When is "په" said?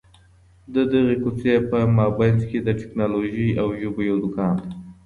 1.69-1.77